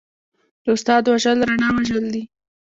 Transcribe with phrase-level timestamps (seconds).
[0.63, 2.23] د استاد وژل رڼا وژل دي.